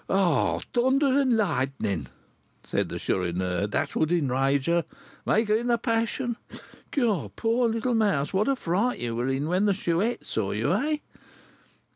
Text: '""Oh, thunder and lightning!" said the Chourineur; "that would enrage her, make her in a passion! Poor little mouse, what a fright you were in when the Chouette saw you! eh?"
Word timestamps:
'""Oh, 0.09 0.63
thunder 0.73 1.19
and 1.19 1.37
lightning!" 1.37 2.07
said 2.63 2.89
the 2.89 2.97
Chourineur; 2.97 3.67
"that 3.67 3.95
would 3.95 4.11
enrage 4.11 4.65
her, 4.65 4.83
make 5.27 5.47
her 5.47 5.53
in 5.55 5.69
a 5.69 5.77
passion! 5.77 6.37
Poor 7.35 7.69
little 7.69 7.93
mouse, 7.93 8.33
what 8.33 8.47
a 8.47 8.55
fright 8.55 8.97
you 8.97 9.15
were 9.15 9.27
in 9.27 9.47
when 9.47 9.65
the 9.67 9.75
Chouette 9.75 10.25
saw 10.25 10.49
you! 10.53 10.73
eh?" 10.73 10.97